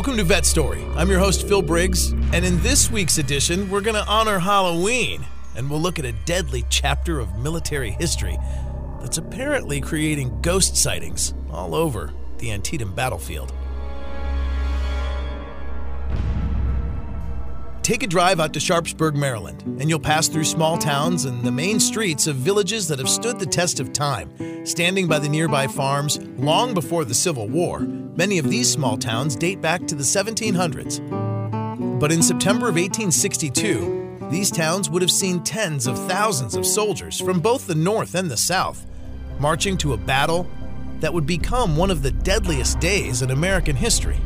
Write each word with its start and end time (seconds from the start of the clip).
Welcome 0.00 0.16
to 0.16 0.24
Vet 0.24 0.46
Story. 0.46 0.82
I'm 0.96 1.10
your 1.10 1.18
host, 1.18 1.46
Phil 1.46 1.60
Briggs, 1.60 2.12
and 2.32 2.42
in 2.42 2.58
this 2.62 2.90
week's 2.90 3.18
edition, 3.18 3.68
we're 3.68 3.82
going 3.82 4.02
to 4.02 4.06
honor 4.06 4.38
Halloween 4.38 5.26
and 5.54 5.68
we'll 5.68 5.82
look 5.82 5.98
at 5.98 6.06
a 6.06 6.12
deadly 6.12 6.64
chapter 6.70 7.20
of 7.20 7.36
military 7.36 7.90
history 7.90 8.38
that's 9.02 9.18
apparently 9.18 9.78
creating 9.78 10.40
ghost 10.40 10.74
sightings 10.74 11.34
all 11.50 11.74
over 11.74 12.14
the 12.38 12.50
Antietam 12.50 12.94
battlefield. 12.94 13.52
Take 17.82 18.02
a 18.02 18.06
drive 18.06 18.40
out 18.40 18.52
to 18.52 18.60
Sharpsburg, 18.60 19.16
Maryland, 19.16 19.62
and 19.80 19.88
you'll 19.88 19.98
pass 19.98 20.28
through 20.28 20.44
small 20.44 20.76
towns 20.76 21.24
and 21.24 21.42
the 21.42 21.50
main 21.50 21.80
streets 21.80 22.26
of 22.26 22.36
villages 22.36 22.86
that 22.88 22.98
have 22.98 23.08
stood 23.08 23.38
the 23.38 23.46
test 23.46 23.80
of 23.80 23.92
time, 23.92 24.66
standing 24.66 25.08
by 25.08 25.18
the 25.18 25.28
nearby 25.28 25.66
farms 25.66 26.18
long 26.36 26.74
before 26.74 27.06
the 27.06 27.14
Civil 27.14 27.48
War. 27.48 27.80
Many 27.80 28.38
of 28.38 28.50
these 28.50 28.70
small 28.70 28.98
towns 28.98 29.34
date 29.34 29.62
back 29.62 29.86
to 29.86 29.94
the 29.94 30.02
1700s. 30.02 31.00
But 31.98 32.12
in 32.12 32.22
September 32.22 32.68
of 32.68 32.74
1862, 32.74 34.28
these 34.30 34.50
towns 34.50 34.90
would 34.90 35.02
have 35.02 35.10
seen 35.10 35.42
tens 35.42 35.86
of 35.86 35.98
thousands 36.06 36.54
of 36.54 36.66
soldiers 36.66 37.18
from 37.18 37.40
both 37.40 37.66
the 37.66 37.74
North 37.74 38.14
and 38.14 38.30
the 38.30 38.36
South 38.36 38.86
marching 39.40 39.76
to 39.78 39.94
a 39.94 39.96
battle 39.96 40.46
that 41.00 41.12
would 41.12 41.26
become 41.26 41.76
one 41.76 41.90
of 41.90 42.02
the 42.02 42.10
deadliest 42.10 42.78
days 42.78 43.22
in 43.22 43.30
American 43.30 43.74
history. 43.74 44.18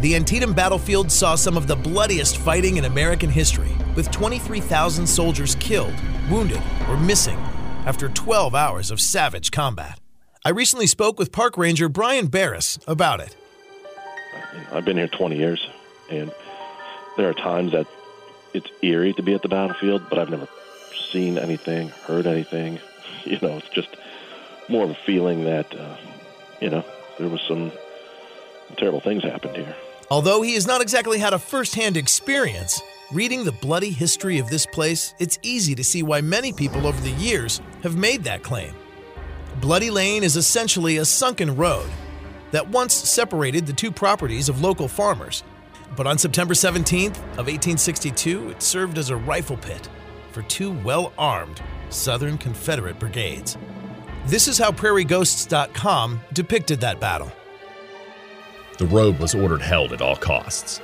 The 0.00 0.16
Antietam 0.16 0.54
battlefield 0.54 1.12
saw 1.12 1.34
some 1.34 1.58
of 1.58 1.66
the 1.66 1.76
bloodiest 1.76 2.38
fighting 2.38 2.78
in 2.78 2.86
American 2.86 3.28
history, 3.28 3.70
with 3.94 4.10
23,000 4.10 5.06
soldiers 5.06 5.54
killed, 5.56 5.92
wounded, 6.30 6.62
or 6.88 6.96
missing 6.96 7.36
after 7.84 8.08
12 8.08 8.54
hours 8.54 8.90
of 8.90 8.98
savage 8.98 9.50
combat. 9.50 10.00
I 10.42 10.50
recently 10.50 10.86
spoke 10.86 11.18
with 11.18 11.32
Park 11.32 11.58
Ranger 11.58 11.90
Brian 11.90 12.28
Baracz 12.28 12.82
about 12.88 13.20
it. 13.20 13.36
I've 14.72 14.86
been 14.86 14.96
here 14.96 15.06
20 15.06 15.36
years, 15.36 15.68
and 16.08 16.32
there 17.18 17.28
are 17.28 17.34
times 17.34 17.72
that 17.72 17.86
it's 18.54 18.70
eerie 18.80 19.12
to 19.12 19.22
be 19.22 19.34
at 19.34 19.42
the 19.42 19.50
battlefield, 19.50 20.08
but 20.08 20.18
I've 20.18 20.30
never 20.30 20.48
seen 21.12 21.36
anything, 21.36 21.90
heard 22.06 22.26
anything. 22.26 22.78
You 23.24 23.38
know, 23.42 23.58
it's 23.58 23.68
just 23.68 23.94
more 24.70 24.84
of 24.84 24.90
a 24.92 24.94
feeling 24.94 25.44
that, 25.44 25.78
uh, 25.78 25.96
you 26.58 26.70
know, 26.70 26.82
there 27.18 27.28
was 27.28 27.42
some 27.42 27.70
terrible 28.78 29.00
things 29.00 29.22
happened 29.22 29.56
here. 29.56 29.76
Although 30.10 30.42
he 30.42 30.54
has 30.54 30.66
not 30.66 30.80
exactly 30.80 31.18
had 31.18 31.34
a 31.34 31.38
first 31.38 31.76
hand 31.76 31.96
experience, 31.96 32.82
reading 33.12 33.44
the 33.44 33.52
bloody 33.52 33.90
history 33.90 34.38
of 34.38 34.50
this 34.50 34.66
place, 34.66 35.14
it's 35.20 35.38
easy 35.42 35.72
to 35.76 35.84
see 35.84 36.02
why 36.02 36.20
many 36.20 36.52
people 36.52 36.84
over 36.84 37.00
the 37.00 37.12
years 37.12 37.60
have 37.84 37.96
made 37.96 38.24
that 38.24 38.42
claim. 38.42 38.74
Bloody 39.60 39.88
Lane 39.88 40.24
is 40.24 40.36
essentially 40.36 40.96
a 40.96 41.04
sunken 41.04 41.54
road 41.54 41.88
that 42.50 42.68
once 42.68 42.92
separated 42.92 43.66
the 43.66 43.72
two 43.72 43.92
properties 43.92 44.48
of 44.48 44.60
local 44.60 44.88
farmers. 44.88 45.44
But 45.96 46.08
on 46.08 46.18
September 46.18 46.54
17th 46.54 47.16
of 47.38 47.46
1862, 47.46 48.50
it 48.50 48.62
served 48.62 48.98
as 48.98 49.10
a 49.10 49.16
rifle 49.16 49.58
pit 49.58 49.88
for 50.32 50.42
two 50.42 50.72
well-armed 50.82 51.62
Southern 51.90 52.36
Confederate 52.36 52.98
brigades. 52.98 53.56
This 54.26 54.48
is 54.48 54.58
how 54.58 54.72
prairieghosts.com 54.72 56.20
depicted 56.32 56.80
that 56.80 56.98
battle. 56.98 57.30
The 58.80 58.86
road 58.86 59.18
was 59.18 59.34
ordered 59.34 59.60
held 59.60 59.92
at 59.92 60.00
all 60.00 60.16
costs. 60.16 60.80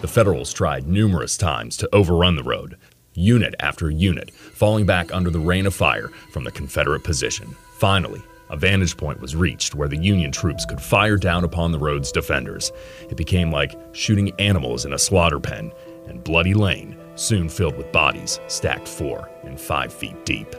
The 0.00 0.08
Federals 0.08 0.52
tried 0.52 0.88
numerous 0.88 1.36
times 1.36 1.76
to 1.76 1.94
overrun 1.94 2.34
the 2.34 2.42
road, 2.42 2.76
unit 3.14 3.54
after 3.60 3.88
unit, 3.90 4.32
falling 4.32 4.86
back 4.86 5.14
under 5.14 5.30
the 5.30 5.38
rain 5.38 5.66
of 5.66 5.74
fire 5.76 6.08
from 6.32 6.42
the 6.42 6.50
Confederate 6.50 7.04
position. 7.04 7.54
Finally, 7.78 8.20
a 8.48 8.56
vantage 8.56 8.96
point 8.96 9.20
was 9.20 9.36
reached 9.36 9.76
where 9.76 9.86
the 9.86 9.96
Union 9.96 10.32
troops 10.32 10.64
could 10.64 10.82
fire 10.82 11.16
down 11.16 11.44
upon 11.44 11.70
the 11.70 11.78
road's 11.78 12.10
defenders. 12.10 12.72
It 13.08 13.16
became 13.16 13.52
like 13.52 13.78
shooting 13.92 14.32
animals 14.40 14.84
in 14.84 14.94
a 14.94 14.98
slaughter 14.98 15.38
pen, 15.38 15.70
and 16.08 16.24
Bloody 16.24 16.54
Lane 16.54 16.96
soon 17.14 17.48
filled 17.48 17.76
with 17.76 17.92
bodies 17.92 18.40
stacked 18.48 18.88
four 18.88 19.30
and 19.44 19.60
five 19.60 19.92
feet 19.92 20.26
deep. 20.26 20.56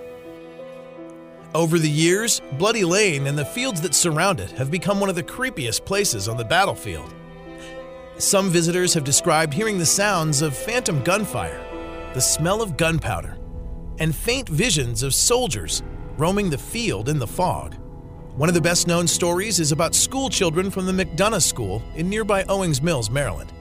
Over 1.53 1.79
the 1.79 1.89
years, 1.89 2.41
Bloody 2.53 2.85
Lane 2.85 3.27
and 3.27 3.37
the 3.37 3.43
fields 3.43 3.81
that 3.81 3.93
surround 3.93 4.39
it 4.39 4.51
have 4.51 4.71
become 4.71 5.01
one 5.01 5.09
of 5.09 5.15
the 5.15 5.23
creepiest 5.23 5.83
places 5.83 6.29
on 6.29 6.37
the 6.37 6.45
battlefield. 6.45 7.13
Some 8.17 8.49
visitors 8.49 8.93
have 8.93 9.03
described 9.03 9.53
hearing 9.53 9.77
the 9.77 9.85
sounds 9.85 10.41
of 10.41 10.55
phantom 10.55 11.03
gunfire, 11.03 11.61
the 12.13 12.21
smell 12.21 12.61
of 12.61 12.77
gunpowder, 12.77 13.37
and 13.99 14.15
faint 14.15 14.47
visions 14.47 15.03
of 15.03 15.13
soldiers 15.13 15.83
roaming 16.17 16.49
the 16.49 16.57
field 16.57 17.09
in 17.09 17.19
the 17.19 17.27
fog. 17.27 17.75
One 18.37 18.47
of 18.47 18.55
the 18.55 18.61
best 18.61 18.87
known 18.87 19.05
stories 19.05 19.59
is 19.59 19.73
about 19.73 19.93
school 19.93 20.29
children 20.29 20.71
from 20.71 20.85
the 20.85 20.93
McDonough 20.93 21.41
School 21.41 21.83
in 21.95 22.09
nearby 22.09 22.45
Owings 22.47 22.81
Mills, 22.81 23.09
Maryland. 23.09 23.51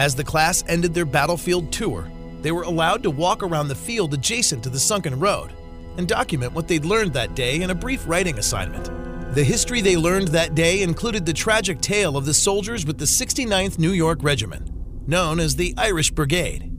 As 0.00 0.16
the 0.16 0.24
class 0.24 0.64
ended 0.66 0.94
their 0.94 1.04
battlefield 1.04 1.70
tour, 1.70 2.10
they 2.42 2.50
were 2.50 2.64
allowed 2.64 3.04
to 3.04 3.10
walk 3.10 3.44
around 3.44 3.68
the 3.68 3.74
field 3.76 4.14
adjacent 4.14 4.64
to 4.64 4.68
the 4.68 4.80
sunken 4.80 5.20
road 5.20 5.52
and 5.98 6.08
document 6.08 6.52
what 6.52 6.68
they'd 6.68 6.84
learned 6.84 7.12
that 7.12 7.34
day 7.34 7.62
in 7.62 7.70
a 7.70 7.74
brief 7.74 8.06
writing 8.06 8.38
assignment. 8.38 8.90
The 9.34 9.44
history 9.44 9.80
they 9.80 9.96
learned 9.96 10.28
that 10.28 10.54
day 10.54 10.82
included 10.82 11.26
the 11.26 11.32
tragic 11.32 11.80
tale 11.80 12.16
of 12.16 12.24
the 12.24 12.34
soldiers 12.34 12.86
with 12.86 12.98
the 12.98 13.04
69th 13.04 13.78
New 13.78 13.92
York 13.92 14.20
Regiment, 14.22 14.70
known 15.06 15.40
as 15.40 15.56
the 15.56 15.74
Irish 15.76 16.10
Brigade. 16.10 16.72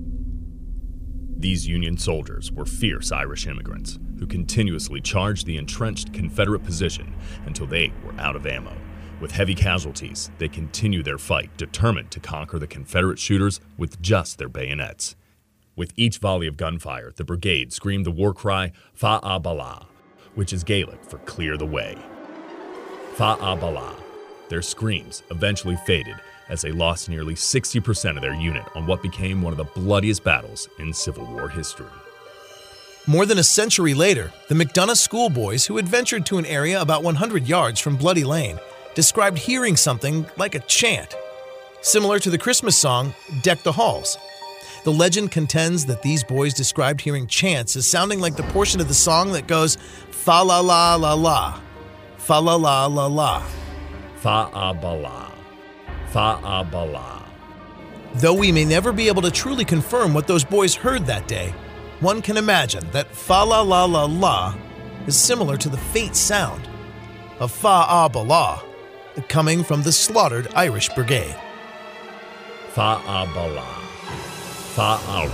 These 1.39 1.67
Union 1.67 1.97
soldiers 1.97 2.51
were 2.51 2.65
fierce 2.65 3.11
Irish 3.11 3.45
immigrants 3.45 3.99
who 4.17 4.25
continuously 4.25 4.99
charged 4.99 5.45
the 5.45 5.57
entrenched 5.57 6.13
Confederate 6.13 6.63
position 6.63 7.13
until 7.45 7.67
they 7.67 7.93
were 8.03 8.19
out 8.19 8.35
of 8.35 8.47
ammo. 8.47 8.75
With 9.19 9.31
heavy 9.31 9.55
casualties, 9.55 10.31
they 10.39 10.47
continued 10.47 11.05
their 11.05 11.17
fight, 11.17 11.55
determined 11.57 12.11
to 12.11 12.19
conquer 12.19 12.59
the 12.59 12.67
Confederate 12.67 13.19
shooters 13.19 13.59
with 13.77 14.01
just 14.01 14.37
their 14.37 14.49
bayonets. 14.49 15.15
With 15.77 15.93
each 15.95 16.17
volley 16.17 16.47
of 16.47 16.57
gunfire, 16.57 17.13
the 17.15 17.23
brigade 17.23 17.71
screamed 17.71 18.07
the 18.07 18.11
war 18.11 18.33
cry 18.33 18.71
Faugh 18.95 19.19
a 19.21 19.39
Ballagh, 19.39 19.85
which 20.33 20.51
is 20.51 20.63
Gaelic 20.63 21.05
for 21.05 21.19
clear 21.19 21.55
the 21.55 21.67
way. 21.67 21.95
Faugh 23.13 23.37
a 23.39 23.55
Ballagh. 23.55 23.95
Their 24.49 24.63
screams 24.63 25.21
eventually 25.29 25.75
faded 25.85 26.15
as 26.49 26.63
they 26.63 26.71
lost 26.71 27.09
nearly 27.09 27.35
60% 27.35 28.15
of 28.15 28.23
their 28.23 28.33
unit 28.33 28.63
on 28.73 28.87
what 28.87 29.03
became 29.03 29.43
one 29.43 29.53
of 29.53 29.57
the 29.57 29.79
bloodiest 29.79 30.23
battles 30.23 30.67
in 30.79 30.91
Civil 30.93 31.27
War 31.27 31.47
history. 31.47 31.85
More 33.05 33.27
than 33.27 33.37
a 33.37 33.43
century 33.43 33.93
later, 33.93 34.31
the 34.49 34.55
McDonough 34.55 34.97
schoolboys 34.97 35.67
who 35.67 35.75
had 35.75 35.87
ventured 35.87 36.25
to 36.25 36.39
an 36.39 36.47
area 36.47 36.81
about 36.81 37.03
100 37.03 37.47
yards 37.47 37.79
from 37.79 37.97
Bloody 37.97 38.23
Lane 38.23 38.59
described 38.95 39.37
hearing 39.37 39.75
something 39.75 40.25
like 40.37 40.55
a 40.55 40.59
chant, 40.61 41.15
similar 41.81 42.17
to 42.17 42.31
the 42.31 42.37
Christmas 42.39 42.75
song 42.75 43.13
Deck 43.43 43.61
the 43.61 43.71
Halls. 43.71 44.17
The 44.87 44.93
legend 44.93 45.31
contends 45.31 45.85
that 45.87 46.01
these 46.01 46.23
boys 46.23 46.53
described 46.53 47.01
hearing 47.01 47.27
chants 47.27 47.75
as 47.75 47.85
sounding 47.85 48.21
like 48.21 48.37
the 48.37 48.43
portion 48.53 48.79
of 48.79 48.87
the 48.87 48.93
song 48.93 49.33
that 49.33 49.45
goes 49.45 49.75
fa 50.11 50.41
la 50.41 50.61
la 50.61 50.95
la 50.95 51.13
la, 51.13 51.59
fa 52.15 52.39
la 52.39 52.55
la 52.55 52.85
la 52.85 53.05
la, 53.07 53.45
fa 54.15 54.49
a 54.53 54.73
ba 54.73 54.93
la, 54.93 55.29
fa 56.07 56.39
a 56.41 56.63
ba 56.63 56.85
la. 56.85 57.21
Though 58.13 58.33
we 58.33 58.53
may 58.53 58.63
never 58.63 58.93
be 58.93 59.09
able 59.09 59.21
to 59.23 59.29
truly 59.29 59.65
confirm 59.65 60.13
what 60.13 60.25
those 60.25 60.45
boys 60.45 60.73
heard 60.73 61.05
that 61.07 61.27
day, 61.27 61.53
one 61.99 62.21
can 62.21 62.37
imagine 62.37 62.89
that 62.91 63.13
fa 63.13 63.43
la 63.43 63.59
la 63.59 63.83
la 63.83 64.05
la 64.05 64.55
is 65.05 65.17
similar 65.17 65.57
to 65.57 65.67
the 65.67 65.77
faint 65.77 66.15
sound 66.15 66.65
of 67.41 67.51
fa 67.51 67.85
a 67.89 68.07
ba 68.09 68.19
la, 68.19 68.63
coming 69.27 69.65
from 69.65 69.83
the 69.83 69.91
slaughtered 69.91 70.47
Irish 70.55 70.87
Brigade. 70.95 71.35
Fa 72.69 73.01
a 73.05 73.29
ba 73.33 73.47
la 73.53 73.76
out. 74.79 75.31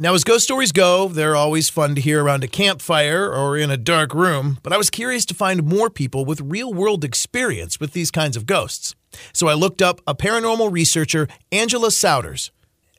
Now, 0.00 0.14
as 0.14 0.22
ghost 0.22 0.44
stories 0.44 0.70
go, 0.70 1.08
they're 1.08 1.34
always 1.34 1.68
fun 1.68 1.96
to 1.96 2.00
hear 2.00 2.22
around 2.22 2.44
a 2.44 2.48
campfire 2.48 3.32
or 3.32 3.56
in 3.56 3.68
a 3.70 3.76
dark 3.76 4.14
room, 4.14 4.58
but 4.62 4.72
I 4.72 4.76
was 4.76 4.90
curious 4.90 5.24
to 5.26 5.34
find 5.34 5.64
more 5.64 5.90
people 5.90 6.24
with 6.24 6.40
real 6.40 6.72
world 6.72 7.04
experience 7.04 7.80
with 7.80 7.94
these 7.94 8.12
kinds 8.12 8.36
of 8.36 8.46
ghosts. 8.46 8.94
So 9.32 9.48
I 9.48 9.54
looked 9.54 9.82
up 9.82 10.00
a 10.06 10.14
paranormal 10.14 10.70
researcher, 10.70 11.26
Angela 11.50 11.90
Souders. 11.90 12.52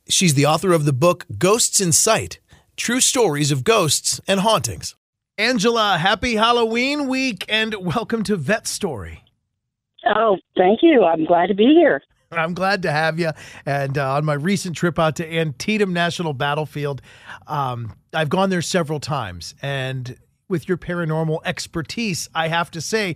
She's 0.10 0.34
the 0.34 0.46
author 0.46 0.74
of 0.74 0.84
the 0.84 0.92
book 0.92 1.26
Ghosts 1.38 1.80
in 1.80 1.94
Sight 1.94 2.40
true 2.80 3.02
stories 3.02 3.52
of 3.52 3.66
ghosts 3.66 4.22
and 4.26 4.40
hauntings. 4.40 4.96
Angela, 5.38 5.98
happy 5.98 6.36
Halloween 6.36 7.08
week 7.08 7.46
and 7.50 7.76
welcome 7.76 8.24
to 8.24 8.38
Vet 8.38 8.68
Story. 8.68 9.26
Oh, 10.06 10.38
thank 10.56 10.80
you. 10.82 11.04
I'm 11.04 11.26
glad 11.26 11.48
to 11.48 11.54
be 11.54 11.74
here. 11.76 12.02
I'm 12.32 12.54
glad 12.54 12.84
to 12.84 12.92
have 12.92 13.20
you. 13.20 13.32
And 13.66 13.98
uh, 13.98 14.14
on 14.14 14.26
my 14.26 14.34
recent 14.34 14.76
trip 14.76 15.00
out 15.00 15.16
to 15.18 15.28
Antietam 15.28 15.94
National 15.94 16.34
Battlefield, 16.34 17.02
um, 17.48 17.94
I've 18.14 18.30
gone 18.30 18.50
there 18.50 18.62
several 18.62 19.00
times. 19.00 19.56
And 19.62 20.18
with 20.48 20.68
your 20.68 20.78
paranormal 20.78 21.40
expertise, 21.46 22.30
I 22.34 22.48
have 22.48 22.72
to 22.72 22.82
say, 22.82 23.16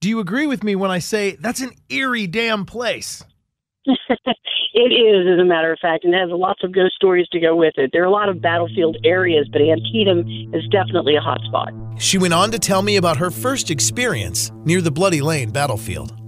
do 0.00 0.08
you 0.08 0.20
agree 0.20 0.46
with 0.46 0.64
me 0.64 0.74
when 0.74 0.90
I 0.90 0.98
say 0.98 1.36
that's 1.36 1.60
an 1.60 1.72
eerie 1.88 2.26
damn 2.26 2.64
place? 2.64 3.24
it 3.84 4.80
is, 4.80 5.26
as 5.32 5.40
a 5.40 5.44
matter 5.44 5.72
of 5.72 5.78
fact, 5.80 6.04
and 6.04 6.14
it 6.14 6.18
has 6.18 6.28
lots 6.30 6.62
of 6.62 6.72
ghost 6.72 6.94
stories 6.94 7.26
to 7.32 7.40
go 7.40 7.54
with 7.56 7.74
it. 7.76 7.90
There 7.92 8.02
are 8.02 8.06
a 8.06 8.10
lot 8.10 8.28
of 8.28 8.40
battlefield 8.40 8.96
areas, 9.04 9.48
but 9.52 9.60
Antietam 9.60 10.20
is 10.52 10.62
definitely 10.70 11.16
a 11.16 11.20
hot 11.20 11.40
spot. 11.46 11.72
She 11.98 12.18
went 12.18 12.34
on 12.34 12.50
to 12.52 12.58
tell 12.58 12.82
me 12.82 12.96
about 12.96 13.16
her 13.16 13.30
first 13.30 13.70
experience 13.70 14.52
near 14.64 14.80
the 14.80 14.90
Bloody 14.90 15.20
Lane 15.20 15.50
battlefield. 15.50 16.21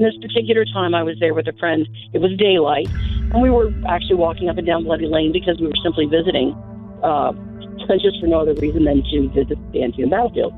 This 0.00 0.16
particular 0.16 0.64
time, 0.64 0.94
I 0.94 1.02
was 1.02 1.20
there 1.20 1.34
with 1.34 1.46
a 1.46 1.52
friend. 1.60 1.86
It 2.14 2.24
was 2.24 2.32
daylight, 2.40 2.88
and 3.36 3.42
we 3.42 3.50
were 3.50 3.68
actually 3.84 4.16
walking 4.16 4.48
up 4.48 4.56
and 4.56 4.66
down 4.66 4.84
Bloody 4.84 5.04
Lane 5.04 5.30
because 5.30 5.60
we 5.60 5.66
were 5.66 5.76
simply 5.84 6.06
visiting, 6.06 6.56
uh, 7.04 7.36
just 8.00 8.16
for 8.16 8.24
no 8.24 8.40
other 8.40 8.54
reason 8.54 8.88
than 8.88 9.04
to 9.12 9.28
visit 9.28 9.60
the 9.76 9.84
Antietam 9.84 10.08
battlefield. 10.08 10.56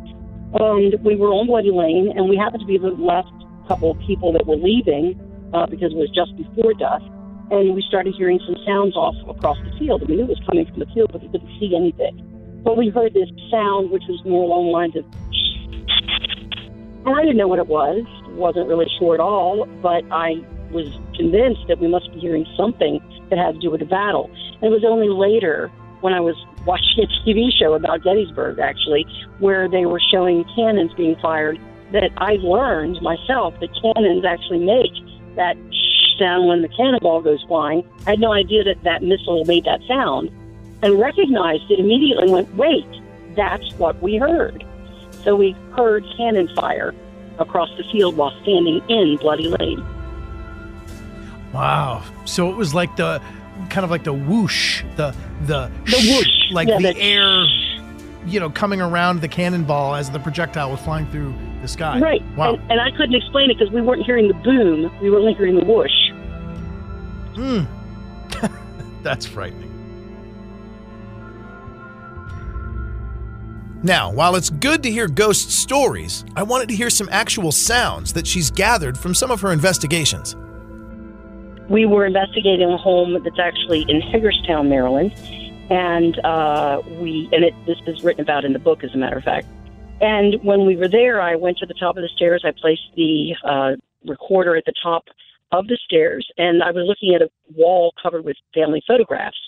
And 0.63 0.95
we 1.03 1.19
were 1.19 1.35
on 1.35 1.51
Bloody 1.51 1.75
Lane, 1.75 2.15
and 2.15 2.31
we 2.31 2.39
happened 2.39 2.63
to 2.63 2.71
be 2.71 2.79
the 2.79 2.95
last 2.95 3.35
couple 3.67 3.91
of 3.91 3.99
people 4.07 4.31
that 4.31 4.47
were 4.47 4.55
leaving 4.55 5.19
uh, 5.51 5.67
because 5.67 5.91
it 5.91 5.99
was 5.99 6.15
just 6.15 6.31
before 6.39 6.71
dusk. 6.79 7.03
And 7.51 7.75
we 7.75 7.83
started 7.83 8.15
hearing 8.15 8.39
some 8.47 8.55
sounds 8.63 8.95
off 8.95 9.19
across 9.27 9.59
the 9.67 9.75
field. 9.75 10.07
We 10.07 10.15
knew 10.15 10.31
it 10.31 10.39
was 10.39 10.43
coming 10.47 10.71
from 10.71 10.79
the 10.79 10.91
field, 10.95 11.11
but 11.11 11.19
we 11.19 11.27
couldn't 11.35 11.51
see 11.59 11.75
anything. 11.75 12.15
But 12.63 12.79
we 12.79 12.95
heard 12.95 13.11
this 13.11 13.27
sound, 13.51 13.91
which 13.91 14.07
was 14.07 14.23
more 14.23 14.47
along 14.47 14.71
the 14.71 14.75
lines 14.79 14.95
of, 14.95 15.03
and 17.11 17.19
I 17.19 17.23
didn't 17.27 17.43
know 17.43 17.51
what 17.51 17.59
it 17.59 17.67
was. 17.67 18.07
Wasn't 18.35 18.69
really 18.69 18.91
sure 18.99 19.15
at 19.15 19.21
all, 19.21 19.67
but 19.83 20.05
I 20.11 20.45
was 20.71 20.87
convinced 21.15 21.67
that 21.69 21.79
we 21.79 21.89
must 21.89 22.13
be 22.13 22.21
hearing 22.21 22.47
something 22.57 23.01
that 23.31 23.39
had 23.39 23.55
to 23.55 23.61
do 23.61 23.71
with 23.71 23.81
the 23.81 23.87
battle. 23.87 24.31
And 24.55 24.65
it 24.65 24.71
was 24.71 24.85
only 24.85 25.09
later 25.09 25.71
when 26.01 26.13
I 26.13 26.21
was 26.21 26.35
watching 26.67 27.05
a 27.05 27.29
TV 27.29 27.51
show 27.53 27.75
about 27.75 28.03
Gettysburg, 28.03 28.59
actually, 28.59 29.07
where 29.39 29.69
they 29.69 29.87
were 29.87 30.01
showing 30.11 30.45
cannons 30.57 30.93
being 30.95 31.17
fired, 31.21 31.59
that 31.93 32.11
I 32.17 32.37
learned 32.37 33.01
myself 33.03 33.55
that 33.61 33.69
cannons 33.81 34.25
actually 34.25 34.61
make 34.61 34.93
that 35.37 35.57
sound 36.19 36.49
when 36.49 36.63
the 36.63 36.69
cannonball 36.69 37.21
goes 37.21 37.43
flying. 37.47 37.85
I 38.07 38.11
had 38.11 38.21
no 38.21 38.33
idea 38.33 38.65
that 38.65 38.83
that 38.85 39.03
missile 39.03 39.45
made 39.45 39.65
that 39.65 39.81
sound 39.87 40.31
and 40.83 40.99
recognized 40.99 41.71
it 41.71 41.79
immediately 41.79 42.25
and 42.25 42.33
went, 42.33 42.55
wait, 42.57 42.87
that's 43.37 43.73
what 43.75 44.03
we 44.03 44.17
heard. 44.17 44.65
So 45.23 45.37
we 45.37 45.53
heard 45.77 46.05
cannon 46.17 46.49
fire 46.55 46.95
across 47.39 47.69
the 47.77 47.85
field 47.93 48.17
while 48.17 48.33
standing 48.43 48.83
in 48.89 49.17
Bloody 49.17 49.49
Lane. 49.49 49.85
Wow. 51.53 52.03
So 52.25 52.51
it 52.51 52.57
was 52.57 52.75
like 52.75 52.97
the 52.97 53.21
kind 53.71 53.85
of 53.85 53.91
like 53.91 54.05
the 54.05 54.13
whoosh, 54.13 54.83
the 54.97 55.15
the, 55.43 55.71
the 55.85 56.15
whoosh, 56.15 56.53
like 56.53 56.69
yeah, 56.69 56.79
the, 56.79 56.93
the 56.93 57.01
air, 57.01 57.45
you 58.27 58.41
know, 58.41 58.51
coming 58.51 58.81
around 58.81 59.21
the 59.21 59.29
cannonball 59.29 59.95
as 59.95 60.11
the 60.11 60.19
projectile 60.19 60.71
was 60.71 60.81
flying 60.81 61.07
through 61.11 61.35
the 61.61 61.69
sky. 61.69 61.99
Right. 61.99 62.23
Wow. 62.37 62.55
And, 62.55 62.73
and 62.73 62.81
I 62.81 62.91
couldn't 62.93 63.15
explain 63.15 63.51
it 63.51 63.59
because 63.59 63.73
we 63.73 63.83
weren't 63.83 64.05
hearing 64.05 64.29
the 64.29 64.35
boom; 64.35 64.91
we 65.01 65.11
were 65.11 65.19
only 65.19 65.35
hearing 65.35 65.57
the 65.57 65.65
whoosh. 65.65 66.11
Hmm. 67.35 67.65
That's 69.03 69.27
frightening. 69.27 69.72
Now, 73.85 74.13
while 74.13 74.37
it's 74.37 74.49
good 74.49 74.85
to 74.85 74.91
hear 74.93 75.09
ghost 75.09 75.51
stories, 75.51 76.25
I 76.37 76.45
wanted 76.45 76.69
to 76.69 76.77
hear 76.77 76.89
some 76.89 77.09
actual 77.11 77.51
sounds 77.51 78.13
that 78.13 78.29
she's 78.29 78.49
gathered 78.49 78.97
from 78.97 79.13
some 79.13 79.33
of 79.33 79.41
her 79.41 79.51
investigations. 79.51 80.37
We 81.69 81.85
were 81.87 82.07
investigating 82.07 82.71
a 82.71 82.77
home 82.77 83.21
that's 83.25 83.41
actually 83.41 83.85
in 83.89 84.01
Hagerstown, 84.01 84.69
Maryland, 84.69 85.13
and 85.69 86.17
uh, 86.25 86.81
we 87.01 87.29
and 87.33 87.45
it 87.45 87.55
this 87.67 87.79
is 87.89 88.05
written 88.05 88.21
about 88.21 88.45
in 88.45 88.53
the 88.53 88.61
book, 88.61 88.85
as 88.85 88.95
a 88.95 88.97
matter 88.97 89.17
of 89.17 89.25
fact. 89.25 89.49
And 90.01 90.37
when 90.45 90.65
we 90.65 90.77
were 90.77 90.89
there, 90.89 91.21
I 91.21 91.35
went 91.35 91.59
to 91.59 91.67
the 91.67 91.75
top 91.75 91.97
of 91.97 92.03
the 92.03 92.09
stairs. 92.15 92.43
I 92.45 92.53
placed 92.53 92.83
the 92.95 93.35
uh, 93.45 93.73
recorder 94.07 94.55
at 94.55 94.65
the 94.65 94.75
top 94.81 95.05
of 95.51 95.67
the 95.67 95.79
stairs, 95.85 96.29
and 96.39 96.63
I 96.63 96.71
was 96.71 96.85
looking 96.87 97.17
at 97.17 97.23
a 97.23 97.31
wall 97.57 97.93
covered 98.01 98.25
with 98.25 98.37
family 98.55 98.83
photographs. 98.87 99.39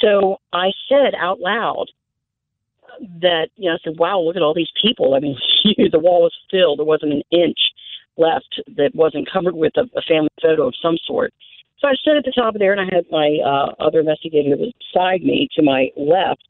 So 0.00 0.38
I 0.52 0.70
said 0.88 1.14
out 1.14 1.38
loud 1.38 1.86
that, 3.20 3.48
you 3.56 3.68
know, 3.68 3.76
I 3.76 3.78
said, 3.82 3.98
wow, 3.98 4.20
look 4.20 4.36
at 4.36 4.42
all 4.42 4.54
these 4.54 4.72
people. 4.80 5.14
I 5.14 5.20
mean, 5.20 5.36
the 5.92 5.98
wall 5.98 6.22
was 6.22 6.34
filled. 6.50 6.78
There 6.78 6.86
wasn't 6.86 7.12
an 7.12 7.22
inch 7.30 7.58
left 8.16 8.60
that 8.76 8.94
wasn't 8.94 9.30
covered 9.30 9.54
with 9.54 9.72
a, 9.76 9.88
a 9.96 10.02
family 10.02 10.30
photo 10.42 10.66
of 10.68 10.74
some 10.82 10.96
sort. 11.06 11.32
So 11.78 11.88
I 11.88 11.94
stood 11.94 12.16
at 12.16 12.24
the 12.24 12.32
top 12.32 12.54
of 12.54 12.58
there, 12.58 12.72
and 12.72 12.80
I 12.80 12.94
had 12.94 13.06
my 13.10 13.38
uh, 13.44 13.82
other 13.82 14.00
investigator 14.00 14.50
that 14.50 14.58
was 14.58 14.72
beside 14.92 15.22
me 15.22 15.48
to 15.56 15.62
my 15.62 15.88
left. 15.96 16.44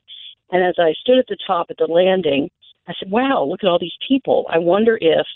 And 0.50 0.64
as 0.64 0.74
I 0.78 0.92
stood 1.00 1.18
at 1.18 1.26
the 1.28 1.38
top 1.46 1.66
at 1.70 1.76
the 1.76 1.86
landing, 1.86 2.50
I 2.88 2.94
said, 2.98 3.10
wow, 3.10 3.44
look 3.44 3.62
at 3.62 3.68
all 3.68 3.78
these 3.78 3.96
people. 4.08 4.46
I 4.50 4.58
wonder 4.58 4.98
if 5.00 5.26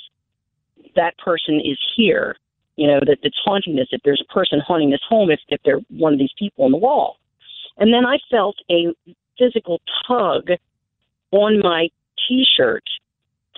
that 0.97 1.17
person 1.19 1.61
is 1.65 1.79
here 1.97 2.37
you 2.77 2.87
know, 2.87 3.01
that, 3.07 3.19
that's 3.23 3.39
haunting 3.45 3.77
this, 3.77 3.89
if 3.91 4.01
there's 4.05 4.23
a 4.29 4.33
person 4.33 4.61
haunting 4.61 4.91
this 4.91 5.03
home, 5.09 5.31
if, 5.31 5.41
if 5.49 5.61
they're 5.65 5.81
one 5.91 6.13
of 6.13 6.19
these 6.19 6.33
people 6.39 6.65
on 6.65 6.73
the 6.73 6.77
wall. 6.77 7.17
And 7.79 7.93
then 7.93 8.05
I 8.05 8.19
felt 8.31 8.57
a 8.71 8.93
physical 9.39 9.81
tug 10.07 10.49
on 11.35 11.61
my 11.63 11.89
t 12.27 12.45
shirt 12.57 12.85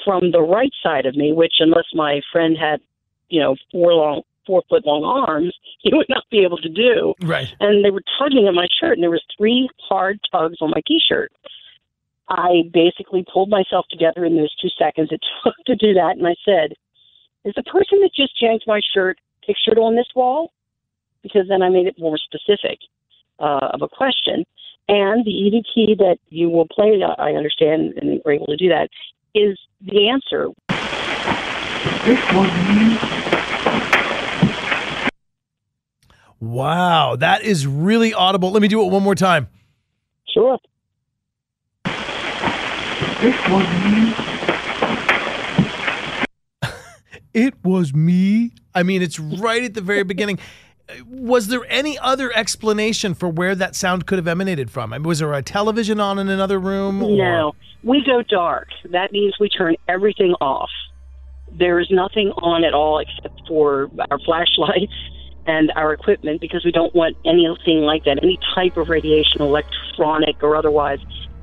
from 0.05 0.31
the 0.31 0.41
right 0.41 0.73
side 0.83 1.07
of 1.07 1.15
me, 1.15 1.33
which, 1.33 1.55
unless 1.59 1.87
my 1.95 2.21
friend 2.33 2.57
had, 2.59 2.81
you 3.29 3.41
know, 3.41 3.57
four 3.71 3.93
long, 3.93 4.23
four 4.47 4.63
foot 4.69 4.87
long 4.87 5.05
arms, 5.05 5.55
he 5.81 5.91
would 5.93 6.09
not 6.09 6.25
be 6.31 6.43
able 6.43 6.59
to 6.59 6.69
do. 6.69 7.15
Right. 7.23 7.53
And 7.61 7.85
they 7.85 7.91
were 7.91 8.03
tugging 8.19 8.49
at 8.49 8.55
my 8.55 8.67
shirt, 8.81 8.95
and 8.95 9.03
there 9.03 9.11
was 9.11 9.25
three 9.37 9.69
hard 9.89 10.19
tugs 10.33 10.57
on 10.61 10.71
my 10.71 10.81
t-shirt. 10.87 11.33
I 12.29 12.63
basically 12.73 13.25
pulled 13.33 13.51
myself 13.51 13.87
together 13.89 14.25
in 14.25 14.37
those 14.37 14.55
two 14.57 14.71
seconds 14.79 15.11
it 15.13 15.21
took 15.45 15.55
to 15.67 15.77
do 15.77 15.95
that, 15.95 16.17
and 16.17 16.27
I 16.27 16.35
said, 16.45 16.73
is 17.45 17.55
the 17.55 17.63
person 17.63 18.01
that 18.01 18.11
just 18.17 18.41
yanked 18.41 18.65
my 18.67 18.81
shirt 18.95 19.19
pictured 19.47 19.79
on 19.79 19.95
this 19.95 20.09
wall? 20.17 20.53
Because 21.23 21.47
then 21.49 21.63
I 21.63 21.69
made 21.69 21.87
it 21.87 21.97
more 21.99 22.17
specific 22.19 22.79
uh, 23.39 23.71
of 23.75 23.83
a 23.83 23.89
question. 23.89 24.45
And 24.89 25.25
the 25.25 25.33
EVP 25.33 25.99
that 25.99 26.19
you 26.29 26.49
will 26.49 26.69
play, 26.69 27.03
I 27.19 27.33
understand, 27.33 27.95
and 27.97 28.21
we're 28.25 28.33
able 28.33 28.47
to 28.47 28.57
do 28.57 28.69
that, 28.69 28.89
is 29.35 29.59
the 29.81 30.09
answer. 30.09 30.49
Wow, 36.39 37.17
that 37.17 37.43
is 37.43 37.67
really 37.67 38.15
audible. 38.15 38.53
Let 38.53 38.63
me 38.63 38.69
do 38.69 38.83
it 38.83 38.93
one 38.93 39.03
more 39.03 39.15
time. 39.15 39.49
Sure. 40.33 40.59
It 47.37 47.55
was 47.63 47.93
me. 47.93 48.53
I 48.75 48.83
mean, 48.83 49.03
it's 49.03 49.19
right 49.19 49.63
at 49.63 49.75
the 49.75 49.83
very 49.83 50.05
beginning. 50.05 50.39
Was 51.09 51.49
there 51.49 51.65
any 51.69 51.99
other 51.99 52.33
explanation 52.37 53.15
for 53.15 53.29
where 53.29 53.55
that 53.55 53.75
sound 53.75 54.07
could 54.07 54.19
have 54.19 54.29
emanated 54.29 54.71
from? 54.71 54.93
I 54.93 54.99
mean, 54.99 55.09
was 55.09 55.19
there 55.19 55.33
a 55.35 55.43
television 55.43 55.99
on 56.01 56.19
in 56.19 56.29
another 56.29 56.59
room? 56.61 57.03
or- 57.03 57.17
No, 57.17 57.55
we 57.83 58.05
go 58.05 58.23
dark. 58.23 58.69
That 58.91 59.11
means 59.13 59.35
we 59.41 59.49
turn 59.49 59.75
everything 59.89 60.35
off. 60.41 60.71
There 61.51 61.81
is 61.81 61.91
nothing 61.91 62.31
on 62.43 62.65
at 62.65 62.73
all 62.75 62.99
except 62.99 63.41
for 63.49 63.91
our 64.11 64.19
flashlights 64.21 64.93
and 65.47 65.73
our 65.77 65.93
equipment 65.93 66.41
because 66.41 66.65
we 66.65 66.73
don't 66.73 66.95
want 66.95 67.17
anything 67.25 67.81
like 67.81 68.05
that, 68.05 68.23
any 68.23 68.39
type 68.55 68.77
of 68.77 68.89
radiation, 68.89 69.43
electronic 69.43 70.43
or 70.43 70.55
otherwise, 70.57 70.99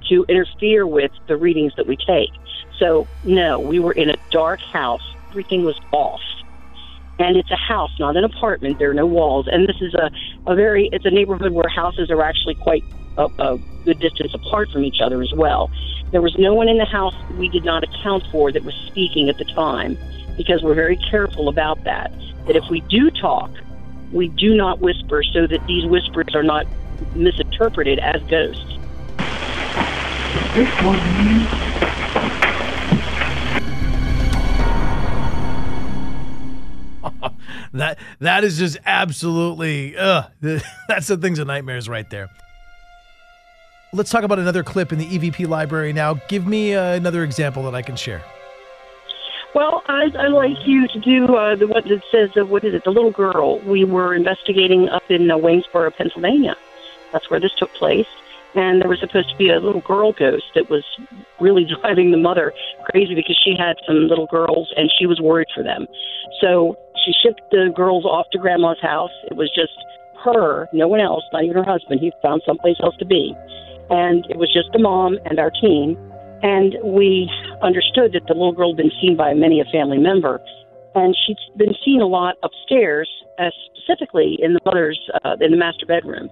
to 0.10 0.26
interfere 0.30 0.86
with 0.86 1.12
the 1.28 1.36
readings 1.38 1.74
that 1.78 1.88
we 1.88 1.96
take. 1.98 2.30
So, 2.80 3.08
no, 3.24 3.60
we 3.60 3.80
were 3.80 3.94
in 3.94 4.10
a 4.10 4.16
dark 4.32 4.60
house. 4.60 5.02
Everything 5.30 5.64
was 5.64 5.80
off. 5.92 6.20
And 7.20 7.38
it's 7.38 7.52
a 7.52 7.56
house, 7.56 7.92
not 8.00 8.18
an 8.18 8.24
apartment. 8.24 8.80
There 8.80 8.90
are 8.90 8.96
no 8.96 9.06
walls. 9.06 9.48
And 9.52 9.68
this 9.68 9.78
is 9.82 9.94
a, 9.94 10.10
a 10.48 10.56
very, 10.56 10.90
it's 10.92 11.06
a 11.06 11.12
neighborhood 11.12 11.52
where 11.52 11.70
houses 11.70 12.10
are 12.10 12.22
actually 12.22 12.56
quite 12.56 12.84
a, 13.18 13.26
a 13.40 13.60
good 13.86 14.00
distance 14.00 14.34
apart 14.34 14.72
from 14.72 14.84
each 14.84 15.00
other 15.02 15.22
as 15.22 15.32
well. 15.34 15.70
There 16.12 16.22
was 16.22 16.36
no 16.38 16.54
one 16.54 16.70
in 16.70 16.78
the 16.78 16.86
house 16.86 17.16
we 17.38 17.50
did 17.50 17.64
not 17.64 17.84
account 17.84 18.24
for 18.32 18.52
that 18.52 18.64
was 18.64 18.76
speaking 18.88 19.30
at 19.30 19.38
the 19.38 19.46
time 19.46 19.98
because 20.38 20.64
we're 20.64 20.76
very 20.76 20.98
careful 20.98 21.50
about 21.50 21.84
that. 21.84 22.12
That 22.48 22.56
if 22.56 22.64
we 22.70 22.82
do 22.82 23.10
talk, 23.12 23.52
we 24.12 24.28
do 24.28 24.56
not 24.56 24.80
whisper 24.80 25.24
so 25.24 25.48
that 25.48 25.66
these 25.68 25.86
whispers 25.86 26.36
are 26.36 26.44
not 26.44 26.68
misinterpreted 27.16 28.00
as 28.00 28.22
ghosts. 28.24 28.78
That 37.74 37.98
that 38.20 38.44
is 38.44 38.58
just 38.58 38.78
absolutely 38.86 39.98
ugh. 39.98 40.26
That's 40.88 41.08
the 41.08 41.18
things 41.18 41.40
of 41.40 41.48
nightmares 41.48 41.90
right 41.90 42.10
there. 42.10 42.30
let's 43.94 44.12
talk 44.12 44.24
about 44.24 44.40
another 44.40 44.64
clip 44.64 44.92
in 44.92 45.00
the 45.00 45.06
EVP 45.06 45.48
library 45.48 45.92
now. 45.92 46.16
Give 46.28 46.46
me 46.46 46.76
uh, 46.76 46.94
another 46.94 47.24
example 47.24 47.64
that 47.64 47.76
I 47.76 47.82
can 47.82 47.96
share. 47.96 48.24
Well, 49.56 49.84
I, 49.88 50.10
I 50.18 50.28
like 50.30 50.58
you 50.66 50.88
to 50.88 51.00
do 51.00 51.36
uh, 51.36 51.56
the 51.56 51.68
one 51.68 51.88
that 51.88 52.02
says. 52.12 52.30
Uh, 52.36 52.46
what 52.46 52.64
is 52.64 52.74
it? 52.74 52.84
The 52.84 52.92
little 52.92 53.12
girl. 53.12 53.60
We 53.60 53.84
were 53.84 54.14
investigating 54.14 54.90
up 54.90 55.04
in 55.10 55.30
uh, 55.30 55.38
Waynesboro, 55.38 55.92
Pennsylvania. 55.96 56.56
That's 57.12 57.30
where 57.30 57.40
this 57.40 57.54
took 57.58 57.72
place. 57.74 58.08
And 58.56 58.82
there 58.82 58.90
was 58.90 59.00
supposed 59.00 59.30
to 59.30 59.36
be 59.36 59.50
a 59.50 59.60
little 59.60 59.82
girl 59.82 60.12
ghost 60.12 60.46
that 60.56 60.70
was 60.70 60.84
really 61.40 61.66
driving 61.82 62.12
the 62.12 62.18
mother 62.18 62.54
crazy 62.86 63.16
because 63.16 63.40
she 63.44 63.56
had 63.58 63.78
some 63.86 64.08
little 64.08 64.28
girls 64.28 64.72
and 64.76 64.92
she 64.98 65.06
was 65.06 65.20
worried 65.20 65.48
for 65.54 65.64
them. 65.64 65.88
So 66.42 66.76
she 67.04 67.14
shipped 67.24 67.42
the 67.52 67.72
girls 67.76 68.06
off 68.06 68.26
to 68.32 68.38
grandma's 68.38 68.82
house. 68.82 69.12
It 69.30 69.36
was 69.36 69.52
just 69.54 69.74
her, 70.24 70.68
no 70.74 70.88
one 70.88 71.00
else, 71.00 71.24
not 71.34 71.44
even 71.44 71.58
her 71.58 71.64
husband. 71.64 72.00
He 72.00 72.12
found 72.22 72.42
someplace 72.46 72.78
else 72.82 72.96
to 73.00 73.06
be. 73.06 73.36
And 73.90 74.26
it 74.30 74.38
was 74.38 74.52
just 74.54 74.70
the 74.72 74.80
mom 74.80 75.18
and 75.26 75.40
our 75.40 75.52
team. 75.52 75.98
And 76.42 76.76
we 76.84 77.30
understood 77.62 78.14
that 78.14 78.24
the 78.28 78.34
little 78.34 78.54
girl 78.54 78.72
had 78.72 78.78
been 78.78 78.92
seen 79.02 79.16
by 79.16 79.34
many 79.34 79.60
a 79.60 79.66
family 79.66 79.98
member. 79.98 80.40
And 80.96 81.16
she'd 81.26 81.38
been 81.58 81.74
seen 81.84 82.02
a 82.02 82.08
lot 82.08 82.36
upstairs, 82.44 83.10
uh, 83.40 83.50
specifically 83.74 84.38
in 84.42 84.54
the 84.54 84.60
mother's, 84.66 85.00
uh, 85.24 85.36
in 85.42 85.52
the 85.52 85.58
master 85.58 85.86
bedroom. 85.86 86.30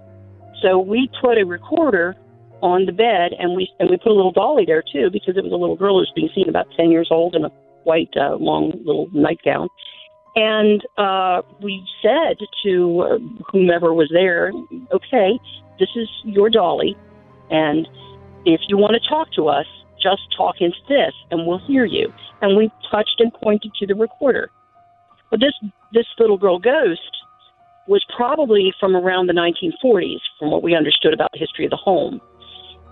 So 0.62 0.78
we 0.78 1.10
put 1.20 1.38
a 1.38 1.44
recorder 1.44 2.16
on 2.62 2.86
the 2.86 2.92
bed, 2.92 3.32
and 3.38 3.56
we 3.56 3.68
and 3.80 3.90
we 3.90 3.96
put 3.96 4.12
a 4.12 4.14
little 4.14 4.30
dolly 4.30 4.64
there 4.64 4.82
too, 4.82 5.10
because 5.10 5.36
it 5.36 5.42
was 5.42 5.52
a 5.52 5.56
little 5.56 5.74
girl 5.74 5.94
who 5.94 6.06
was 6.06 6.12
being 6.14 6.30
seen 6.32 6.48
about 6.48 6.66
ten 6.76 6.92
years 6.92 7.08
old 7.10 7.34
in 7.34 7.44
a 7.44 7.48
white 7.82 8.14
uh, 8.16 8.36
long 8.36 8.72
little 8.84 9.08
nightgown. 9.12 9.68
And 10.34 10.82
uh, 10.96 11.42
we 11.60 11.86
said 12.00 12.38
to 12.64 13.38
whomever 13.50 13.92
was 13.92 14.10
there, 14.12 14.50
okay, 14.92 15.38
this 15.78 15.90
is 15.94 16.08
your 16.24 16.48
dolly, 16.48 16.96
and 17.50 17.86
if 18.46 18.60
you 18.68 18.78
want 18.78 18.96
to 19.00 19.08
talk 19.08 19.30
to 19.34 19.48
us, 19.48 19.66
just 20.02 20.22
talk 20.36 20.56
into 20.60 20.78
this, 20.88 21.12
and 21.30 21.46
we'll 21.46 21.60
hear 21.66 21.84
you. 21.84 22.12
And 22.40 22.56
we 22.56 22.70
touched 22.90 23.20
and 23.20 23.32
pointed 23.32 23.72
to 23.78 23.86
the 23.86 23.94
recorder. 23.94 24.50
But 25.30 25.40
this 25.40 25.52
this 25.92 26.06
little 26.18 26.38
girl 26.38 26.58
ghost 26.58 27.00
was 27.86 28.04
probably 28.16 28.72
from 28.80 28.96
around 28.96 29.26
the 29.26 29.32
1940s, 29.32 30.20
from 30.38 30.50
what 30.50 30.62
we 30.62 30.74
understood 30.74 31.12
about 31.12 31.30
the 31.32 31.38
history 31.38 31.64
of 31.64 31.70
the 31.70 31.76
home. 31.76 32.20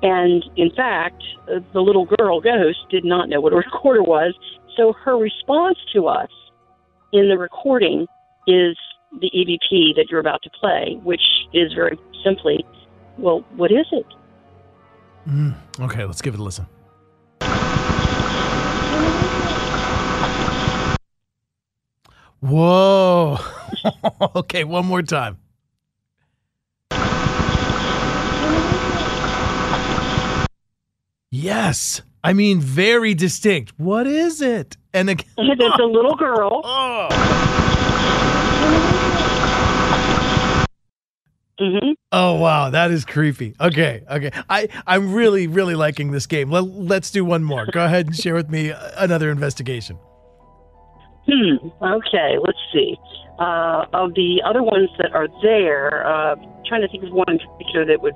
And 0.02 0.44
in 0.56 0.70
fact, 0.74 1.22
the 1.46 1.80
little 1.80 2.06
girl 2.18 2.40
ghost 2.40 2.78
did 2.90 3.04
not 3.04 3.28
know 3.28 3.40
what 3.40 3.52
a 3.52 3.56
recorder 3.64 4.02
was, 4.02 4.34
so 4.76 4.92
her 5.04 5.16
response 5.16 5.78
to 5.94 6.06
us 6.06 6.30
in 7.12 7.28
the 7.28 7.36
recording 7.38 8.06
is 8.46 8.76
the 9.20 9.30
EVP 9.34 9.96
that 9.96 10.06
you're 10.10 10.20
about 10.20 10.42
to 10.42 10.50
play, 10.50 10.98
which 11.02 11.22
is 11.52 11.72
very 11.72 11.98
simply, 12.24 12.64
well, 13.18 13.44
what 13.56 13.72
is 13.72 13.86
it? 13.92 14.06
Mm, 15.28 15.54
okay, 15.80 16.04
let's 16.04 16.22
give 16.22 16.34
it 16.34 16.40
a 16.40 16.42
listen. 16.42 16.66
Whoa. 22.40 23.38
okay, 24.36 24.64
one 24.64 24.86
more 24.86 25.02
time. 25.02 25.38
Yes. 31.30 32.02
I 32.22 32.32
mean, 32.32 32.60
very 32.60 33.14
distinct. 33.14 33.72
What 33.78 34.06
is 34.06 34.42
it? 34.42 34.76
And 34.92 35.08
again, 35.08 35.26
it's 35.38 35.78
a 35.80 35.84
little 35.84 36.16
girl. 36.16 36.62
Oh. 36.72 37.08
Mm-hmm. 41.60 41.92
Oh 42.10 42.36
wow, 42.36 42.70
that 42.70 42.90
is 42.90 43.04
creepy. 43.04 43.54
Okay, 43.60 44.02
okay. 44.10 44.30
I 44.48 44.68
I'm 44.86 45.12
really 45.12 45.46
really 45.46 45.74
liking 45.74 46.10
this 46.10 46.24
game. 46.26 46.50
Let, 46.50 46.60
let's 46.64 47.10
do 47.10 47.22
one 47.22 47.44
more. 47.44 47.66
Go 47.66 47.84
ahead 47.84 48.06
and 48.06 48.16
share 48.16 48.34
with 48.34 48.48
me 48.48 48.72
another 48.96 49.30
investigation. 49.30 49.98
Hmm. 51.28 51.68
Okay. 51.82 52.36
Let's 52.40 52.58
see. 52.72 52.96
Uh, 53.38 53.84
of 53.92 54.14
the 54.14 54.42
other 54.44 54.62
ones 54.62 54.88
that 54.98 55.12
are 55.12 55.28
there, 55.42 56.06
uh, 56.06 56.36
trying 56.66 56.80
to 56.80 56.88
think 56.88 57.04
of 57.04 57.12
one 57.12 57.26
in 57.28 57.38
particular 57.38 57.84
that 57.86 58.00
would 58.00 58.14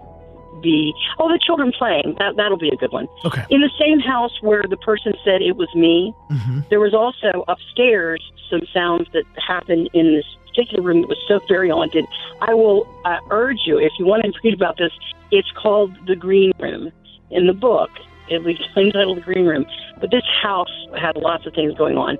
be 0.64 0.92
oh 1.18 1.28
the 1.28 1.38
children 1.38 1.70
playing 1.70 2.16
that 2.18 2.36
that'll 2.36 2.58
be 2.58 2.70
a 2.70 2.76
good 2.76 2.90
one. 2.90 3.06
Okay. 3.24 3.44
In 3.50 3.60
the 3.60 3.70
same 3.78 4.00
house 4.00 4.32
where 4.40 4.64
the 4.68 4.76
person 4.78 5.12
said 5.24 5.42
it 5.42 5.56
was 5.56 5.68
me 5.74 6.12
mm-hmm. 6.30 6.60
there 6.70 6.80
was 6.80 6.94
also 6.94 7.44
upstairs 7.46 8.20
some 8.50 8.62
sounds 8.72 9.06
that 9.12 9.24
happened 9.46 9.90
in 9.92 10.14
this 10.14 10.26
particular 10.48 10.82
room 10.82 11.02
that 11.02 11.08
was 11.08 11.18
so 11.26 11.40
very 11.48 11.68
haunted 11.68 12.04
i 12.40 12.54
will 12.54 12.86
uh, 13.04 13.18
urge 13.30 13.58
you 13.66 13.78
if 13.78 13.92
you 13.98 14.06
want 14.06 14.22
to 14.22 14.32
read 14.42 14.54
about 14.54 14.76
this 14.78 14.92
it's 15.30 15.50
called 15.50 15.90
the 16.06 16.14
green 16.14 16.52
room. 16.60 16.92
In 17.30 17.46
the 17.46 17.52
book 17.52 17.90
it 18.28 18.42
was 18.42 18.56
entitled 18.76 19.18
the 19.18 19.22
green 19.22 19.46
room 19.46 19.66
but 20.00 20.10
this 20.10 20.24
house 20.42 20.74
had 20.98 21.16
lots 21.16 21.46
of 21.46 21.54
things 21.54 21.74
going 21.76 21.96
on 21.96 22.18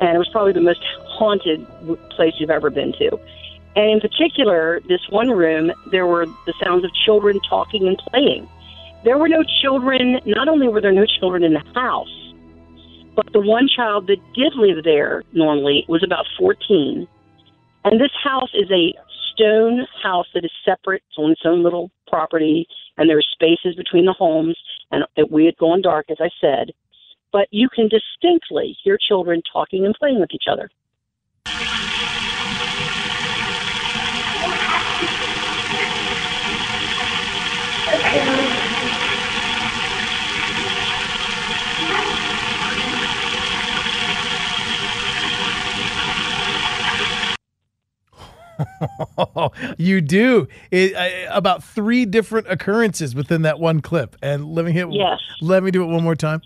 and 0.00 0.16
it 0.16 0.18
was 0.18 0.28
probably 0.30 0.52
the 0.52 0.60
most 0.60 0.82
haunted 1.06 1.66
place 2.10 2.34
you've 2.38 2.50
ever 2.50 2.70
been 2.70 2.92
to 2.94 3.18
and 3.76 3.90
in 3.90 4.00
particular, 4.00 4.80
this 4.88 5.00
one 5.10 5.30
room, 5.30 5.72
there 5.90 6.06
were 6.06 6.26
the 6.46 6.54
sounds 6.62 6.84
of 6.84 6.90
children 7.04 7.40
talking 7.48 7.88
and 7.88 7.98
playing. 7.98 8.48
There 9.04 9.18
were 9.18 9.28
no 9.28 9.42
children, 9.62 10.20
not 10.24 10.48
only 10.48 10.68
were 10.68 10.80
there 10.80 10.92
no 10.92 11.06
children 11.06 11.42
in 11.42 11.52
the 11.54 11.64
house, 11.74 12.08
but 13.16 13.32
the 13.32 13.40
one 13.40 13.68
child 13.68 14.06
that 14.06 14.18
did 14.34 14.54
live 14.56 14.84
there 14.84 15.22
normally 15.32 15.84
was 15.88 16.02
about 16.02 16.26
14. 16.38 17.06
And 17.84 18.00
this 18.00 18.12
house 18.22 18.50
is 18.54 18.70
a 18.70 18.94
stone 19.32 19.86
house 20.02 20.26
that 20.34 20.44
is 20.44 20.50
separate, 20.64 21.02
it's 21.08 21.18
on 21.18 21.32
its 21.32 21.42
own 21.44 21.62
little 21.62 21.90
property, 22.06 22.66
and 22.96 23.10
there 23.10 23.18
are 23.18 23.22
spaces 23.22 23.74
between 23.76 24.04
the 24.04 24.12
homes. 24.12 24.56
And 24.90 25.04
we 25.30 25.44
had 25.44 25.56
gone 25.58 25.82
dark, 25.82 26.06
as 26.10 26.18
I 26.20 26.30
said. 26.40 26.70
But 27.32 27.48
you 27.50 27.68
can 27.68 27.88
distinctly 27.88 28.76
hear 28.82 28.96
children 28.96 29.42
talking 29.52 29.84
and 29.84 29.94
playing 29.94 30.20
with 30.20 30.30
each 30.32 30.44
other. 30.50 30.70
you 49.78 50.00
do 50.00 50.48
it, 50.70 50.94
uh, 50.94 51.36
about 51.36 51.62
three 51.62 52.04
different 52.04 52.48
occurrences 52.48 53.14
within 53.14 53.42
that 53.42 53.58
one 53.58 53.80
clip, 53.80 54.16
and 54.22 54.46
let 54.46 54.64
me 54.64 54.72
hit. 54.72 54.88
Yes. 54.90 55.20
Let 55.40 55.62
me 55.62 55.70
do 55.70 55.82
it 55.82 55.86
one 55.86 56.02
more 56.02 56.16
time. 56.16 56.42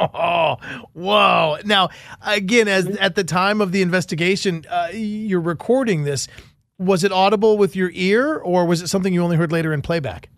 Oh, 0.00 0.56
whoa. 0.92 1.57
Now, 1.68 1.90
again, 2.26 2.66
as 2.66 2.86
at 2.96 3.14
the 3.14 3.24
time 3.24 3.60
of 3.60 3.72
the 3.72 3.82
investigation, 3.82 4.64
uh, 4.68 4.88
you're 4.92 5.40
recording 5.40 6.04
this. 6.04 6.26
Was 6.78 7.04
it 7.04 7.12
audible 7.12 7.58
with 7.58 7.76
your 7.76 7.90
ear, 7.92 8.36
or 8.36 8.64
was 8.64 8.82
it 8.82 8.88
something 8.88 9.12
you 9.12 9.22
only 9.22 9.36
heard 9.36 9.52
later 9.52 9.72
in 9.72 9.82
playback? 9.82 10.28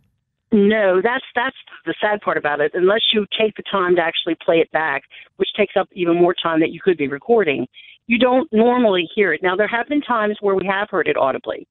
No, 0.52 1.00
that's 1.02 1.24
that's 1.34 1.56
the 1.86 1.94
sad 2.00 2.20
part 2.22 2.36
about 2.36 2.60
it. 2.60 2.72
Unless 2.74 3.02
you 3.12 3.26
take 3.38 3.54
the 3.56 3.62
time 3.70 3.94
to 3.96 4.02
actually 4.02 4.36
play 4.44 4.58
it 4.58 4.70
back, 4.72 5.04
which 5.36 5.48
takes 5.56 5.74
up 5.76 5.88
even 5.92 6.16
more 6.16 6.34
time 6.34 6.60
that 6.60 6.70
you 6.70 6.80
could 6.80 6.96
be 6.96 7.08
recording, 7.08 7.66
you 8.06 8.18
don't 8.18 8.52
normally 8.52 9.08
hear 9.14 9.32
it. 9.32 9.42
Now, 9.42 9.54
there 9.54 9.68
have 9.68 9.88
been 9.88 10.00
times 10.00 10.38
where 10.40 10.56
we 10.56 10.66
have 10.66 10.90
heard 10.90 11.06
it 11.06 11.16
audibly. 11.16 11.68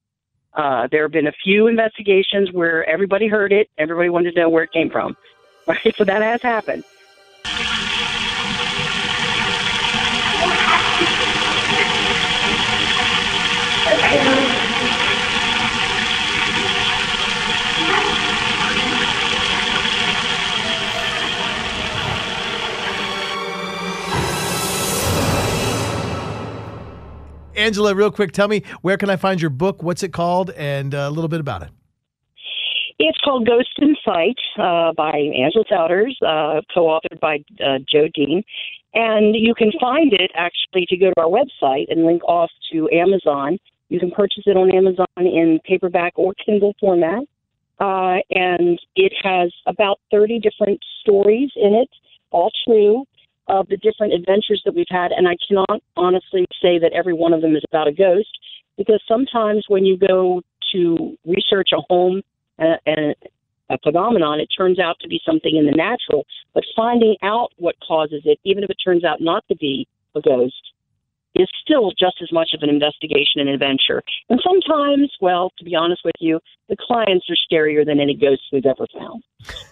Uh, 0.54 0.88
there 0.90 1.02
have 1.02 1.12
been 1.12 1.26
a 1.26 1.32
few 1.44 1.66
investigations 1.66 2.50
where 2.52 2.88
everybody 2.88 3.28
heard 3.28 3.52
it, 3.52 3.68
everybody 3.76 4.08
wanted 4.08 4.34
to 4.34 4.40
know 4.40 4.48
where 4.48 4.64
it 4.64 4.72
came 4.72 4.90
from. 4.90 5.16
Right, 5.66 5.94
so 5.94 6.04
that 6.04 6.22
has 6.22 6.42
happened. 6.42 6.82
Angela, 27.60 27.94
real 27.94 28.10
quick, 28.10 28.32
tell 28.32 28.48
me 28.48 28.64
where 28.80 28.96
can 28.96 29.10
I 29.10 29.16
find 29.16 29.40
your 29.40 29.50
book? 29.50 29.82
What's 29.82 30.02
it 30.02 30.12
called, 30.12 30.50
and 30.56 30.94
uh, 30.94 31.06
a 31.08 31.10
little 31.10 31.28
bit 31.28 31.40
about 31.40 31.62
it. 31.62 31.68
It's 32.98 33.18
called 33.24 33.46
Ghost 33.46 33.78
in 33.78 33.94
Sight 34.04 34.36
uh, 34.58 34.92
by 34.92 35.12
Angela 35.12 35.64
Souders, 35.70 36.16
uh, 36.22 36.62
co-authored 36.74 37.20
by 37.20 37.44
uh, 37.64 37.78
Joe 37.90 38.08
Dean, 38.12 38.42
and 38.94 39.36
you 39.36 39.54
can 39.54 39.70
find 39.80 40.12
it 40.12 40.30
actually 40.34 40.86
to 40.88 40.96
go 40.96 41.10
to 41.10 41.20
our 41.20 41.28
website 41.28 41.86
and 41.90 42.04
link 42.04 42.24
off 42.24 42.50
to 42.72 42.90
Amazon. 42.90 43.58
You 43.90 44.00
can 44.00 44.10
purchase 44.10 44.44
it 44.46 44.56
on 44.56 44.74
Amazon 44.74 45.06
in 45.18 45.60
paperback 45.64 46.14
or 46.16 46.32
Kindle 46.34 46.74
format. 46.80 47.24
uh, 47.80 48.18
and 48.30 48.78
it 48.94 49.12
has 49.22 49.52
about 49.66 50.00
30 50.10 50.38
different 50.38 50.78
stories 51.00 51.50
in 51.56 51.72
it, 51.74 51.88
all 52.30 52.50
true, 52.64 53.04
of 53.48 53.66
the 53.68 53.76
different 53.78 54.12
adventures 54.12 54.62
that 54.64 54.74
we've 54.74 54.86
had. 54.90 55.10
And 55.12 55.26
I 55.26 55.36
cannot 55.48 55.82
honestly 55.96 56.44
say 56.62 56.78
that 56.78 56.92
every 56.94 57.14
one 57.14 57.32
of 57.32 57.40
them 57.40 57.56
is 57.56 57.62
about 57.68 57.88
a 57.88 57.92
ghost, 57.92 58.28
because 58.76 59.02
sometimes 59.08 59.64
when 59.68 59.84
you 59.84 59.96
go 59.96 60.42
to 60.72 61.16
research 61.26 61.70
a 61.72 61.80
home 61.88 62.22
uh, 62.58 62.76
and 62.86 63.14
a 63.70 63.78
phenomenon, 63.78 64.40
it 64.40 64.48
turns 64.56 64.78
out 64.78 64.96
to 65.00 65.08
be 65.08 65.20
something 65.24 65.56
in 65.56 65.64
the 65.64 65.72
natural. 65.72 66.26
But 66.52 66.64
finding 66.76 67.16
out 67.22 67.48
what 67.56 67.76
causes 67.86 68.22
it, 68.24 68.38
even 68.44 68.62
if 68.62 68.70
it 68.70 68.76
turns 68.84 69.04
out 69.04 69.20
not 69.20 69.44
to 69.48 69.56
be 69.56 69.88
a 70.14 70.20
ghost, 70.20 70.69
is 71.40 71.48
still 71.62 71.90
just 71.92 72.16
as 72.22 72.30
much 72.32 72.50
of 72.54 72.62
an 72.62 72.68
investigation 72.68 73.40
and 73.40 73.48
adventure. 73.48 74.02
And 74.28 74.40
sometimes, 74.44 75.10
well, 75.20 75.50
to 75.58 75.64
be 75.64 75.74
honest 75.74 76.02
with 76.04 76.16
you, 76.20 76.40
the 76.68 76.76
clients 76.76 77.26
are 77.30 77.36
scarier 77.50 77.84
than 77.84 78.00
any 78.00 78.14
ghosts 78.14 78.46
we've 78.52 78.66
ever 78.66 78.86
found. 78.92 79.22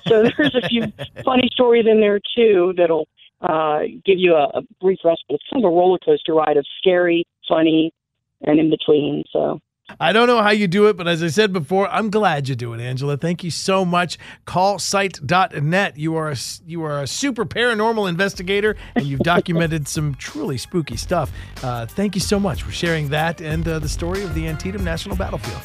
So 0.07 0.23
there's 0.37 0.55
a 0.55 0.67
few 0.69 0.93
funny 1.25 1.49
stories 1.53 1.87
in 1.87 2.01
there 2.01 2.21
too 2.37 2.75
that'll 2.77 3.09
uh, 3.41 3.81
give 4.05 4.19
you 4.19 4.35
a, 4.35 4.45
a 4.59 4.63
brief 4.81 4.99
respite. 5.05 5.37
It's 5.37 5.45
kind 5.53 5.65
of 5.65 5.71
a 5.71 5.75
roller 5.75 5.99
coaster 6.05 6.35
ride 6.35 6.57
of 6.57 6.67
scary, 6.79 7.25
funny, 7.49 7.93
and 8.43 8.59
in 8.59 8.71
between. 8.71 9.25
So 9.33 9.61
I 10.01 10.13
don't 10.13 10.27
know 10.27 10.43
how 10.43 10.51
you 10.51 10.69
do 10.69 10.89
it, 10.89 10.97
but 10.97 11.09
as 11.09 11.23
I 11.23 11.29
said 11.29 11.53
before, 11.53 11.89
I'm 11.89 12.11
glad 12.11 12.49
you 12.49 12.55
do 12.55 12.75
it, 12.75 12.81
Angela. 12.81 13.17
Thank 13.17 13.43
you 13.43 13.51
so 13.51 13.85
much. 13.85 14.19
Callsite.net. 14.47 15.97
You 15.97 16.15
are 16.17 16.31
a, 16.31 16.37
you 16.67 16.83
are 16.85 17.03
a 17.03 17.07
super 17.07 17.47
paranormal 17.47 18.09
investigator, 18.09 18.77
and 18.95 19.07
you've 19.07 19.21
documented 19.21 19.89
some 19.89 20.15
truly 20.15 20.59
spooky 20.59 20.97
stuff. 20.97 21.33
Uh, 21.63 21.87
thank 21.87 22.15
you 22.15 22.21
so 22.21 22.39
much 22.39 22.63
for 22.63 22.71
sharing 22.71 23.09
that 23.09 23.41
and 23.41 23.67
uh, 23.67 23.79
the 23.79 23.89
story 23.89 24.23
of 24.23 24.35
the 24.35 24.47
Antietam 24.47 24.85
National 24.85 25.17
Battlefield. 25.17 25.63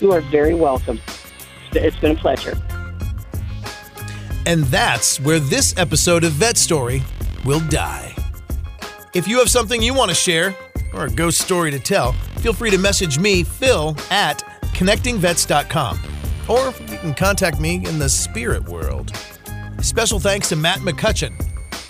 You 0.00 0.12
are 0.12 0.20
very 0.20 0.54
welcome. 0.54 1.00
It's 1.72 1.96
been 1.96 2.12
a 2.12 2.20
pleasure. 2.20 2.56
And 4.46 4.62
that's 4.64 5.18
where 5.20 5.40
this 5.40 5.76
episode 5.76 6.22
of 6.22 6.32
Vet 6.32 6.56
Story 6.56 7.02
will 7.44 7.60
die. 7.68 8.14
If 9.14 9.26
you 9.26 9.38
have 9.38 9.50
something 9.50 9.82
you 9.82 9.94
want 9.94 10.10
to 10.10 10.14
share 10.14 10.54
or 10.94 11.06
a 11.06 11.10
ghost 11.10 11.40
story 11.40 11.70
to 11.70 11.78
tell, 11.78 12.12
feel 12.38 12.52
free 12.52 12.70
to 12.70 12.78
message 12.78 13.18
me, 13.18 13.42
Phil, 13.42 13.96
at 14.10 14.42
connectingvets.com. 14.74 15.98
Or 16.48 16.74
you 16.90 16.98
can 16.98 17.14
contact 17.14 17.60
me 17.60 17.76
in 17.86 17.98
the 17.98 18.08
spirit 18.08 18.68
world. 18.68 19.12
Special 19.80 20.18
thanks 20.18 20.48
to 20.50 20.56
Matt 20.56 20.80
McCutcheon, 20.80 21.36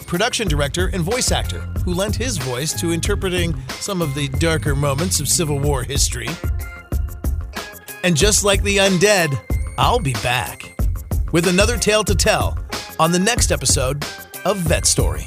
production 0.06 0.48
director 0.48 0.90
and 0.92 1.02
voice 1.02 1.30
actor, 1.32 1.60
who 1.84 1.94
lent 1.94 2.16
his 2.16 2.38
voice 2.38 2.78
to 2.80 2.92
interpreting 2.92 3.54
some 3.70 4.00
of 4.00 4.14
the 4.14 4.28
darker 4.28 4.74
moments 4.74 5.20
of 5.20 5.28
Civil 5.28 5.58
War 5.58 5.82
history. 5.82 6.28
And 8.02 8.16
just 8.16 8.44
like 8.44 8.62
the 8.62 8.78
undead, 8.78 9.36
I'll 9.78 9.98
be 9.98 10.12
back 10.14 10.76
with 11.32 11.48
another 11.48 11.76
tale 11.76 12.04
to 12.04 12.14
tell 12.14 12.58
on 13.00 13.12
the 13.12 13.18
next 13.18 13.50
episode 13.50 14.04
of 14.44 14.58
Vet 14.58 14.86
Story. 14.86 15.26